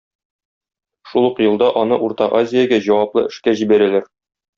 Шул 1.09 1.27
ук 1.27 1.41
елда 1.45 1.67
аны 1.81 1.99
Урта 2.07 2.29
Азиягә 2.39 2.79
җаваплы 2.87 3.25
эшкә 3.33 3.55
җибәрәләр. 3.61 4.09